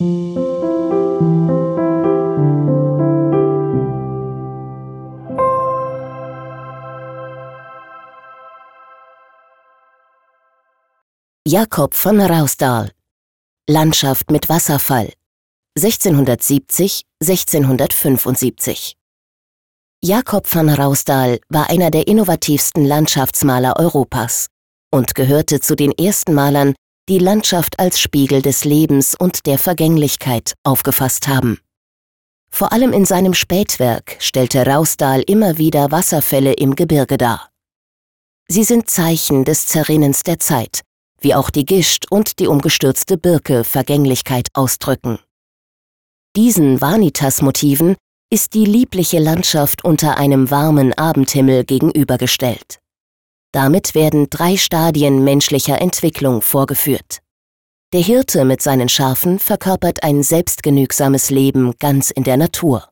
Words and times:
Jakob 0.00 0.14
von 11.94 12.20
Rausdahl 12.20 12.92
Landschaft 13.68 14.30
mit 14.30 14.48
Wasserfall. 14.48 15.12
1670 15.76 17.02
1675 17.20 18.96
Jakob 20.00 20.54
van 20.54 20.68
Rausdahl 20.68 21.40
war 21.48 21.70
einer 21.70 21.90
der 21.90 22.06
innovativsten 22.06 22.84
Landschaftsmaler 22.84 23.76
Europas 23.76 24.46
und 24.92 25.16
gehörte 25.16 25.58
zu 25.58 25.74
den 25.74 25.90
ersten 25.90 26.34
Malern, 26.34 26.76
die 27.08 27.18
Landschaft 27.18 27.78
als 27.78 27.98
Spiegel 27.98 28.42
des 28.42 28.64
Lebens 28.64 29.14
und 29.18 29.46
der 29.46 29.58
Vergänglichkeit 29.58 30.54
aufgefasst 30.62 31.26
haben. 31.26 31.58
Vor 32.50 32.72
allem 32.72 32.92
in 32.92 33.04
seinem 33.04 33.34
Spätwerk 33.34 34.16
stellte 34.20 34.66
Rausdahl 34.66 35.22
immer 35.22 35.58
wieder 35.58 35.90
Wasserfälle 35.90 36.52
im 36.52 36.74
Gebirge 36.76 37.16
dar. 37.16 37.50
Sie 38.48 38.64
sind 38.64 38.88
Zeichen 38.88 39.44
des 39.44 39.66
Zerrinnens 39.66 40.22
der 40.22 40.38
Zeit, 40.38 40.82
wie 41.20 41.34
auch 41.34 41.50
die 41.50 41.64
Gischt 41.64 42.06
und 42.10 42.38
die 42.38 42.46
umgestürzte 42.46 43.18
Birke 43.18 43.64
Vergänglichkeit 43.64 44.48
ausdrücken. 44.54 45.18
Diesen 46.36 46.80
Vanitas-Motiven 46.80 47.96
ist 48.30 48.54
die 48.54 48.64
liebliche 48.64 49.18
Landschaft 49.18 49.84
unter 49.84 50.18
einem 50.18 50.50
warmen 50.50 50.92
Abendhimmel 50.92 51.64
gegenübergestellt. 51.64 52.80
Damit 53.52 53.94
werden 53.94 54.28
drei 54.30 54.56
Stadien 54.56 55.24
menschlicher 55.24 55.80
Entwicklung 55.80 56.42
vorgeführt. 56.42 57.20
Der 57.94 58.02
Hirte 58.02 58.44
mit 58.44 58.60
seinen 58.60 58.90
Schafen 58.90 59.38
verkörpert 59.38 60.02
ein 60.02 60.22
selbstgenügsames 60.22 61.30
Leben 61.30 61.72
ganz 61.78 62.10
in 62.10 62.24
der 62.24 62.36
Natur. 62.36 62.88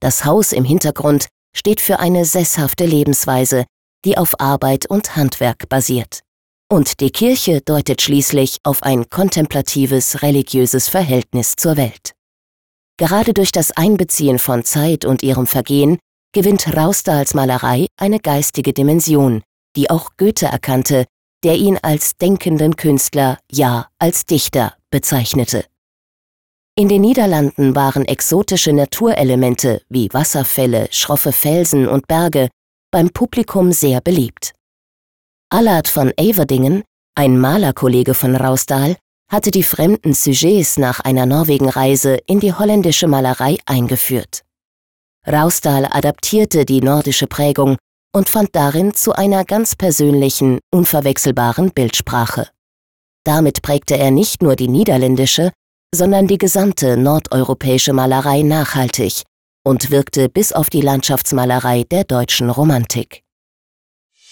Das 0.00 0.24
Haus 0.24 0.52
im 0.52 0.64
Hintergrund 0.64 1.28
steht 1.54 1.80
für 1.80 2.00
eine 2.00 2.24
sesshafte 2.24 2.86
Lebensweise, 2.86 3.66
die 4.04 4.18
auf 4.18 4.40
Arbeit 4.40 4.86
und 4.86 5.14
Handwerk 5.14 5.68
basiert. 5.68 6.20
Und 6.68 7.00
die 7.00 7.10
Kirche 7.10 7.60
deutet 7.60 8.02
schließlich 8.02 8.58
auf 8.64 8.82
ein 8.82 9.08
kontemplatives 9.10 10.22
religiöses 10.22 10.88
Verhältnis 10.88 11.54
zur 11.56 11.76
Welt. 11.76 12.12
Gerade 12.96 13.34
durch 13.34 13.52
das 13.52 13.70
Einbeziehen 13.72 14.38
von 14.38 14.64
Zeit 14.64 15.04
und 15.04 15.22
ihrem 15.22 15.46
Vergehen 15.46 15.98
gewinnt 16.32 16.76
Rausdahls 16.76 17.34
Malerei 17.34 17.86
eine 17.96 18.20
geistige 18.20 18.72
Dimension, 18.72 19.42
die 19.76 19.90
auch 19.90 20.10
Goethe 20.16 20.46
erkannte, 20.46 21.06
der 21.42 21.56
ihn 21.56 21.78
als 21.80 22.16
denkenden 22.16 22.76
Künstler, 22.76 23.38
ja 23.50 23.88
als 23.98 24.26
Dichter 24.26 24.74
bezeichnete. 24.90 25.64
In 26.76 26.88
den 26.88 27.02
Niederlanden 27.02 27.74
waren 27.74 28.04
exotische 28.04 28.72
Naturelemente 28.72 29.82
wie 29.88 30.08
Wasserfälle, 30.12 30.88
schroffe 30.90 31.32
Felsen 31.32 31.88
und 31.88 32.06
Berge 32.06 32.48
beim 32.90 33.10
Publikum 33.10 33.72
sehr 33.72 34.00
beliebt. 34.00 34.52
Allard 35.50 35.88
von 35.88 36.12
Everdingen, 36.16 36.82
ein 37.14 37.38
Malerkollege 37.38 38.14
von 38.14 38.36
Rausdahl, 38.36 38.96
hatte 39.30 39.50
die 39.50 39.62
fremden 39.62 40.12
Sujets 40.12 40.76
nach 40.76 41.00
einer 41.00 41.26
Norwegenreise 41.26 42.18
in 42.26 42.40
die 42.40 42.52
holländische 42.52 43.06
Malerei 43.06 43.58
eingeführt. 43.66 44.42
Rausdahl 45.26 45.86
adaptierte 45.86 46.64
die 46.64 46.80
nordische 46.80 47.26
Prägung 47.26 47.76
und 48.12 48.28
fand 48.28 48.54
darin 48.54 48.94
zu 48.94 49.12
einer 49.12 49.44
ganz 49.44 49.76
persönlichen, 49.76 50.58
unverwechselbaren 50.72 51.70
Bildsprache. 51.70 52.48
Damit 53.24 53.62
prägte 53.62 53.96
er 53.98 54.10
nicht 54.10 54.42
nur 54.42 54.56
die 54.56 54.68
niederländische, 54.68 55.52
sondern 55.94 56.26
die 56.26 56.38
gesamte 56.38 56.96
nordeuropäische 56.96 57.92
Malerei 57.92 58.42
nachhaltig 58.42 59.22
und 59.64 59.90
wirkte 59.90 60.28
bis 60.28 60.52
auf 60.52 60.70
die 60.70 60.80
Landschaftsmalerei 60.80 61.84
der 61.84 62.04
deutschen 62.04 62.50
Romantik. 62.50 63.22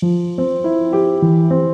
Musik 0.00 1.67